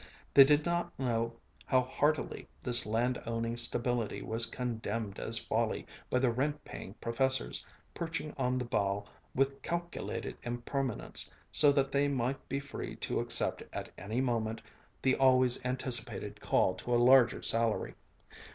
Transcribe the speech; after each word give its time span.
They 0.33 0.43
did 0.45 0.65
not 0.65 0.97
know 0.97 1.33
how 1.67 1.83
heartily 1.83 2.47
this 2.63 2.87
land 2.87 3.21
owning 3.27 3.55
stability 3.55 4.23
was 4.23 4.47
condemned 4.47 5.19
as 5.19 5.37
folly 5.37 5.85
by 6.09 6.17
the 6.17 6.31
rent 6.31 6.65
paying 6.65 6.95
professors, 6.95 7.63
perching 7.93 8.33
on 8.35 8.57
the 8.57 8.65
bough 8.65 9.05
with 9.35 9.61
calculated 9.61 10.37
impermanence 10.41 11.29
so 11.51 11.71
that 11.73 11.91
they 11.91 12.07
might 12.07 12.49
be 12.49 12.59
free 12.59 12.95
to 12.95 13.19
accept 13.19 13.61
at 13.73 13.91
any 13.95 14.21
moment 14.21 14.63
the 15.03 15.15
always 15.17 15.63
anticipated 15.63 16.41
call 16.41 16.73
to 16.73 16.95
a 16.95 16.95
larger 16.95 17.43
salary. 17.43 17.93